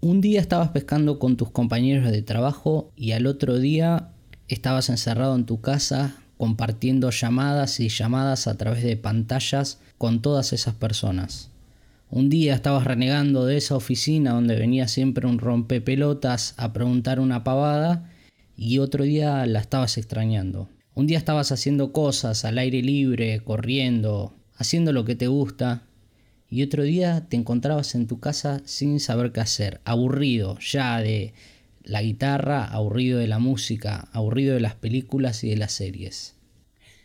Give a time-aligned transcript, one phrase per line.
[0.00, 4.10] Un día estabas pescando con tus compañeros de trabajo y al otro día
[4.46, 10.52] estabas encerrado en tu casa compartiendo llamadas y llamadas a través de pantallas con todas
[10.52, 11.50] esas personas.
[12.10, 17.42] Un día estabas renegando de esa oficina donde venía siempre un rompepelotas a preguntar una
[17.42, 18.08] pavada
[18.56, 20.68] y otro día la estabas extrañando.
[20.94, 25.82] Un día estabas haciendo cosas al aire libre, corriendo, haciendo lo que te gusta
[26.50, 31.34] y otro día te encontrabas en tu casa sin saber qué hacer, aburrido ya de
[31.84, 36.34] la guitarra, aburrido de la música, aburrido de las películas y de las series.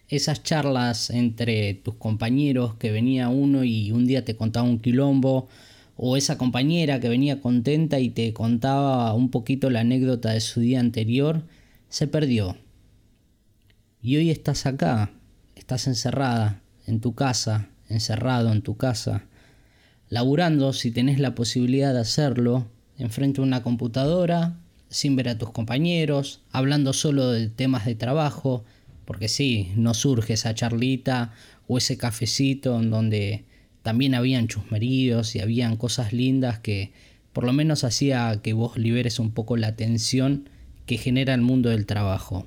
[0.08, 5.48] Esas charlas entre tus compañeros que venía uno y un día te contaba un quilombo,
[5.96, 10.60] o esa compañera que venía contenta y te contaba un poquito la anécdota de su
[10.60, 11.44] día anterior,
[11.90, 12.58] se perdió.
[14.02, 15.12] Y hoy estás acá,
[15.56, 19.26] estás encerrada en tu casa, encerrado en tu casa,
[20.14, 22.68] laburando si tenés la posibilidad de hacerlo,
[23.00, 28.64] enfrente a una computadora, sin ver a tus compañeros, hablando solo de temas de trabajo,
[29.06, 31.34] porque sí, no surge esa charlita
[31.68, 33.46] o ese cafecito en donde
[33.82, 36.94] también habían chusmeríos y habían cosas lindas que
[37.34, 40.48] por lo menos hacía que vos liberes un poco la tensión
[40.86, 42.46] que genera el mundo del trabajo.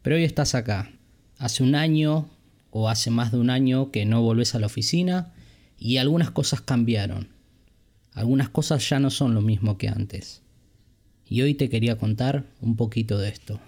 [0.00, 0.90] Pero hoy estás acá.
[1.36, 2.30] Hace un año
[2.70, 5.33] o hace más de un año que no volvés a la oficina
[5.78, 7.28] y algunas cosas cambiaron.
[8.12, 10.42] Algunas cosas ya no son lo mismo que antes.
[11.26, 13.60] Y hoy te quería contar un poquito de esto.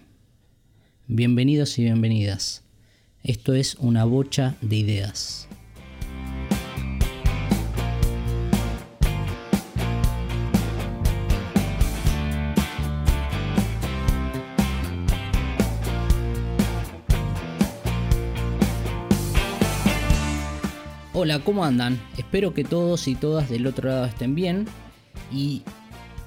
[1.08, 2.62] Bienvenidos y bienvenidas.
[3.22, 5.48] Esto es una bocha de ideas.
[21.26, 22.00] Hola, ¿cómo andan?
[22.16, 24.64] Espero que todos y todas del otro lado estén bien.
[25.34, 25.62] Y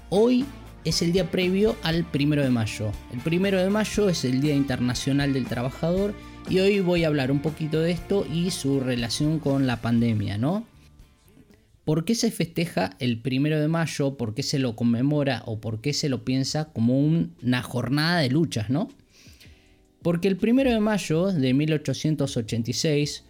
[0.10, 0.44] hoy
[0.84, 2.92] es el día previo al primero de mayo.
[3.14, 6.14] El primero de mayo es el Día Internacional del Trabajador
[6.50, 10.38] y hoy voy a hablar un poquito de esto y su relación con la pandemia,
[10.38, 10.68] ¿no?
[11.86, 14.18] ¿Por qué se festeja el primero de mayo?
[14.18, 18.32] ¿Por qué se lo conmemora o por qué se lo piensa como una jornada de
[18.32, 18.90] luchas, ¿no?
[20.02, 23.29] Porque el primero de mayo de 1886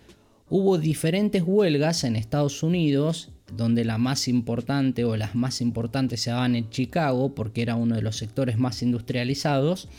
[0.52, 6.32] Hubo diferentes huelgas en Estados Unidos, donde la más importante o las más importantes se
[6.32, 9.90] daban en Chicago, porque era uno de los sectores más industrializados,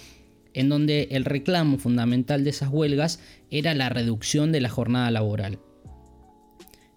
[0.53, 5.61] en donde el reclamo fundamental de esas huelgas era la reducción de la jornada laboral.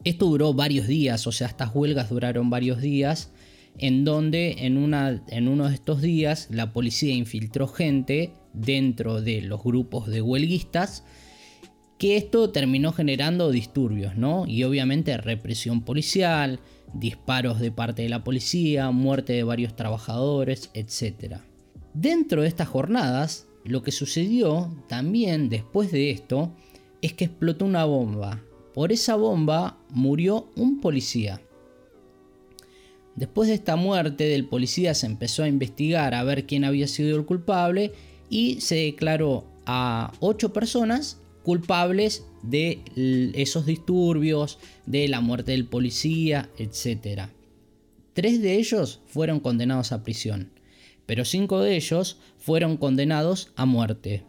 [0.03, 3.31] Esto duró varios días, o sea, estas huelgas duraron varios días,
[3.77, 9.41] en donde en, una, en uno de estos días la policía infiltró gente dentro de
[9.41, 11.03] los grupos de huelguistas,
[12.03, 14.45] que esto terminó generando disturbios, ¿no?
[14.45, 16.59] Y obviamente represión policial,
[16.93, 21.37] disparos de parte de la policía, muerte de varios trabajadores, etc.
[21.93, 26.51] Dentro de estas jornadas, lo que sucedió también después de esto
[27.01, 28.43] es que explotó una bomba.
[28.73, 31.39] Por esa bomba murió un policía.
[33.15, 37.15] Después de esta muerte del policía se empezó a investigar a ver quién había sido
[37.15, 37.93] el culpable
[38.29, 42.81] y se declaró a ocho personas culpables de
[43.35, 47.29] esos disturbios, de la muerte del policía, etc.
[48.13, 50.51] Tres de ellos fueron condenados a prisión,
[51.05, 54.23] pero cinco de ellos fueron condenados a muerte.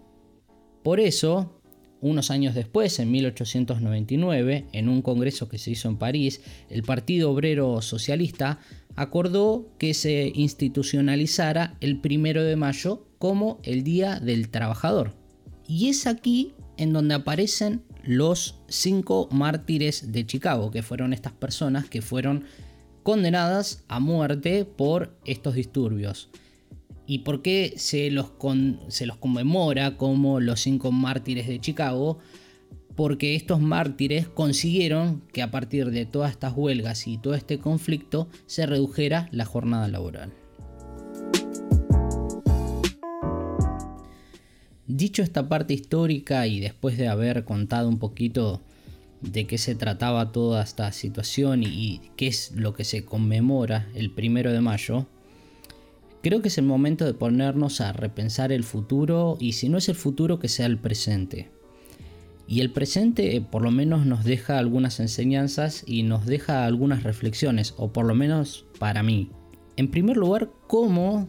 [0.82, 1.60] Por eso,
[2.00, 7.30] unos años después, en 1899, en un congreso que se hizo en París, el Partido
[7.30, 8.58] Obrero Socialista
[8.96, 15.14] acordó que se institucionalizara el primero de mayo como el Día del Trabajador.
[15.66, 21.88] Y es aquí en donde aparecen los cinco mártires de Chicago, que fueron estas personas
[21.88, 22.44] que fueron
[23.02, 26.30] condenadas a muerte por estos disturbios.
[27.06, 28.32] ¿Y por qué se los,
[28.88, 32.18] se los conmemora como los cinco mártires de Chicago?
[32.96, 38.28] Porque estos mártires consiguieron que a partir de todas estas huelgas y todo este conflicto
[38.46, 40.32] se redujera la jornada laboral.
[44.86, 48.60] Dicho esta parte histórica y después de haber contado un poquito
[49.22, 54.10] de qué se trataba toda esta situación y, qué es lo que se conmemora el
[54.10, 55.06] primero de mayo,
[56.22, 59.88] creo que es el momento de ponernos a repensar el futuro y si no es
[59.88, 61.50] el futuro que sea el presente.
[62.46, 67.72] Y el presente por lo menos nos deja algunas enseñanzas y nos deja algunas reflexiones,
[67.78, 69.30] o por lo menos para mí.
[69.76, 71.26] En primer lugar, cómo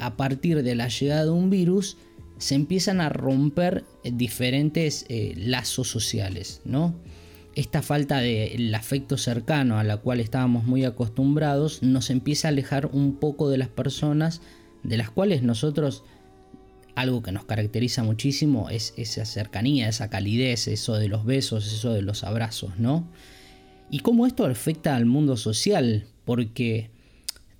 [0.00, 1.96] a partir de la llegada de un virus
[2.38, 6.94] se empiezan a romper diferentes eh, lazos sociales, ¿no?
[7.54, 12.86] esta falta del afecto cercano a la cual estábamos muy acostumbrados nos empieza a alejar
[12.86, 14.40] un poco de las personas
[14.82, 16.04] de las cuales nosotros
[16.94, 21.92] algo que nos caracteriza muchísimo es esa cercanía, esa calidez, eso de los besos, eso
[21.92, 23.08] de los abrazos, ¿no?
[23.90, 26.90] Y cómo esto afecta al mundo social, porque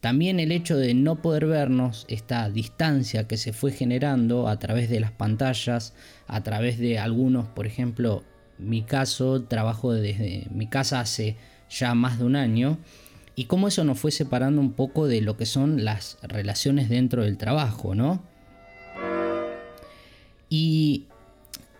[0.00, 4.88] también el hecho de no poder vernos, esta distancia que se fue generando a través
[4.88, 5.94] de las pantallas,
[6.26, 8.24] a través de algunos, por ejemplo,
[8.58, 11.36] mi caso, trabajo desde mi casa hace
[11.68, 12.78] ya más de un año,
[13.36, 17.24] y cómo eso nos fue separando un poco de lo que son las relaciones dentro
[17.24, 18.22] del trabajo, ¿no?
[20.48, 21.06] Y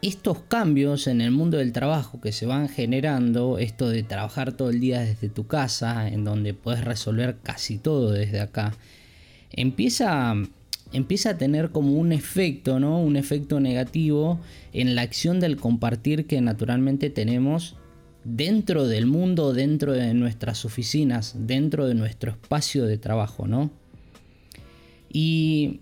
[0.03, 4.71] estos cambios en el mundo del trabajo que se van generando, esto de trabajar todo
[4.71, 8.73] el día desde tu casa, en donde puedes resolver casi todo desde acá,
[9.53, 10.35] empieza,
[10.93, 13.01] empieza a tener como un efecto, ¿no?
[13.01, 14.41] Un efecto negativo
[14.73, 17.77] en la acción del compartir que naturalmente tenemos
[18.25, 23.71] dentro del mundo, dentro de nuestras oficinas, dentro de nuestro espacio de trabajo, ¿no?
[25.13, 25.81] Y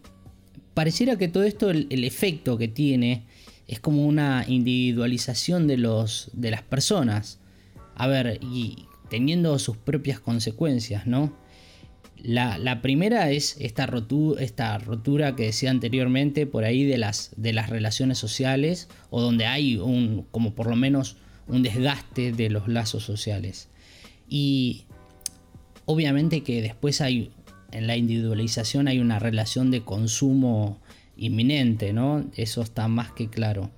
[0.74, 3.24] pareciera que todo esto, el, el efecto que tiene,
[3.68, 7.38] es como una individualización de, los, de las personas.
[7.94, 11.36] A ver, y teniendo sus propias consecuencias, ¿no?
[12.20, 13.88] La, primera es esta,
[14.40, 19.46] esta, rotura que decía anteriormente por ahí de las, de las relaciones sociales o donde
[19.46, 21.16] hay un, como por lo menos
[21.46, 23.68] un desgaste de los lazos sociales.
[24.28, 24.86] Y
[25.84, 27.30] obviamente que después hay,
[27.70, 30.80] en la individualización hay una relación de consumo
[31.18, 32.24] inminente, ¿no?
[32.36, 33.70] Eso está más que claro.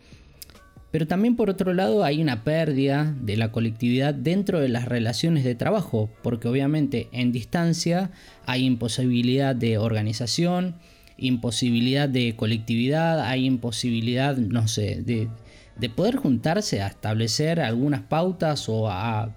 [0.91, 5.45] Pero también por otro lado hay una pérdida de la colectividad dentro de las relaciones
[5.45, 8.11] de trabajo, porque obviamente en distancia
[8.45, 10.75] hay imposibilidad de organización,
[11.17, 15.29] imposibilidad de colectividad, hay imposibilidad, no sé, de,
[15.91, 19.37] poder juntarse a establecer algunas pautas o a,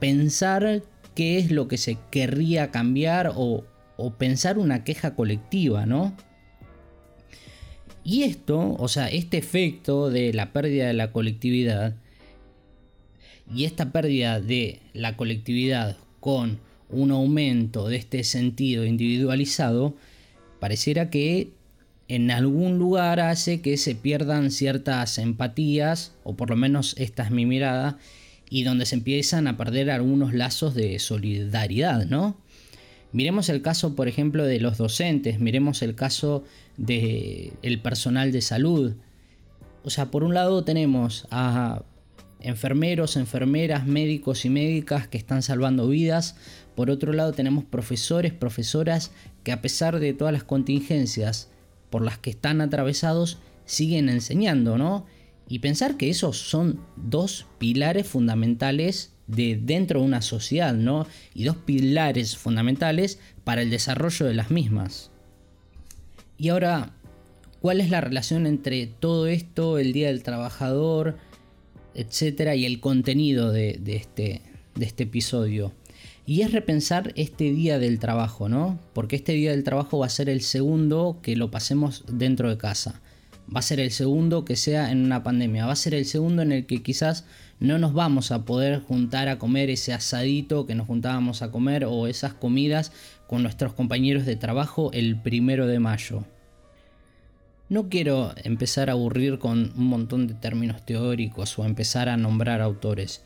[0.00, 0.82] pensar
[1.14, 3.64] qué es lo que se querría cambiar o,
[3.96, 6.14] o pensar una queja colectiva, ¿no?
[8.04, 11.94] Y esto, o sea, este efecto de la pérdida de la colectividad
[13.54, 16.58] y esta pérdida de la colectividad con
[16.88, 19.94] un aumento de este sentido individualizado,
[20.60, 21.50] pareciera que
[22.08, 27.30] en algún lugar hace que se pierdan ciertas empatías, o por lo menos esta es
[27.30, 27.98] mi mirada,
[28.50, 32.36] y donde se empiezan a perder algunos lazos de solidaridad, ¿no?
[33.12, 36.44] Miremos el caso, por ejemplo, de los docentes, miremos el caso
[36.76, 38.94] del el personal de salud.
[39.84, 41.82] O sea, por un lado tenemos a
[42.40, 46.36] enfermeros, enfermeras, médicos y médicas que están salvando vidas.
[46.74, 49.12] Por otro lado tenemos profesores, profesoras
[49.44, 51.50] que a pesar de todas las contingencias
[51.90, 55.04] por las que están atravesados, siguen enseñando, ¿no?
[55.48, 61.06] Y pensar que esos son dos pilares fundamentales de dentro de una sociedad, ¿no?
[61.34, 65.10] Y dos pilares fundamentales para el desarrollo de las mismas.
[66.38, 66.92] Y ahora,
[67.60, 71.16] ¿cuál es la relación entre todo esto, el Día del Trabajador,
[71.94, 74.42] etcétera, y el contenido de, este,
[74.74, 75.72] de este episodio?
[76.24, 78.78] Y es repensar este día del trabajo, ¿no?
[78.92, 82.58] Porque este día del trabajo va a ser el segundo que lo pasemos dentro de
[82.58, 83.00] casa.
[83.54, 85.66] Va a ser el segundo que sea en una pandemia.
[85.66, 87.24] Va a ser el segundo en el que quizás
[87.60, 91.84] no nos vamos a poder juntar a comer ese asadito que nos juntábamos a comer
[91.84, 92.92] o esas comidas
[93.26, 96.24] con nuestros compañeros de trabajo el primero de mayo.
[97.68, 102.60] No quiero empezar a aburrir con un montón de términos teóricos o empezar a nombrar
[102.60, 103.22] autores.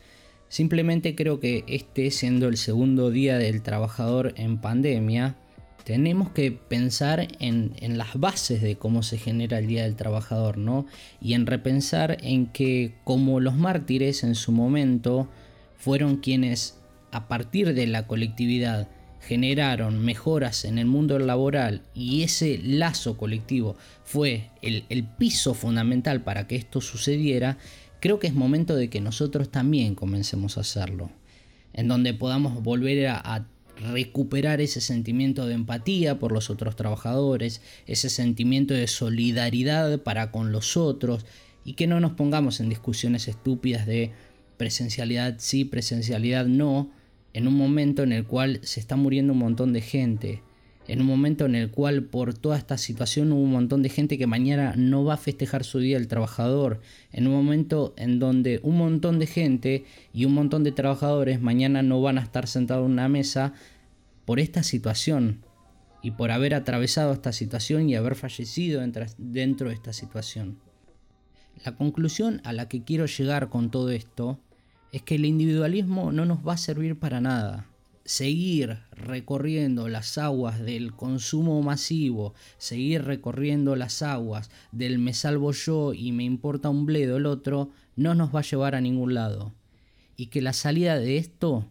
[0.49, 5.35] Simplemente creo que este siendo el segundo día del trabajador en pandemia,
[5.83, 10.85] tenemos que pensar en, las bases de cómo se genera el Día del Trabajador, ¿no?
[11.21, 15.29] Y en repensar en que como los mártires en su momento
[15.77, 16.77] fueron quienes
[17.11, 18.89] a partir de la colectividad
[19.21, 24.83] generaron mejoras en el mundo laboral y ese lazo colectivo fue el,
[25.17, 27.57] piso fundamental para que esto sucediera,
[27.99, 31.09] creo que es momento de que nosotros también comencemos a hacerlo.
[31.73, 33.45] En donde podamos volver a
[33.79, 40.51] recuperar ese sentimiento de empatía por los otros trabajadores, ese sentimiento de solidaridad para con
[40.51, 41.25] los otros
[41.63, 44.11] y que no nos pongamos en discusiones estúpidas de
[44.57, 46.89] presencialidad sí, presencialidad no,
[47.33, 50.41] en un momento en el cual se está muriendo un montón de gente,
[50.87, 54.17] en un momento en el cual por toda esta situación hubo un montón de gente
[54.17, 56.79] que mañana no va a festejar su día del trabajador,
[57.11, 61.83] en un momento en donde un montón de gente y un montón de trabajadores mañana
[61.83, 63.53] no van a estar sentados en una mesa
[64.25, 65.43] por esta situación
[66.01, 68.81] y por haber atravesado esta situación y haber fallecido
[69.17, 70.59] dentro de esta situación.
[71.65, 74.39] La conclusión a la que quiero llegar con todo esto
[74.91, 77.65] es que el individualismo no nos va a servir para nada.
[78.07, 85.93] Seguir recorriendo las aguas del consumo masivo, seguir recorriendo las aguas del me salvo yo
[85.93, 89.51] y me importa un bledo el otro, no nos va a llevar a ningún lado.
[90.15, 91.65] Y que la salida de esto,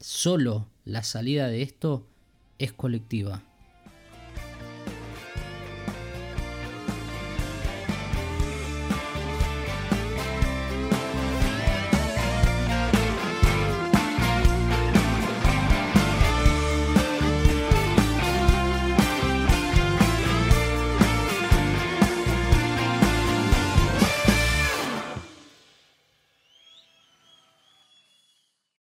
[0.00, 2.06] solo la salida de esto,
[2.58, 3.42] es colectiva.